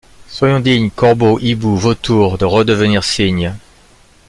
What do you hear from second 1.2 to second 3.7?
hiboux, vautours, de redevenir cygnes!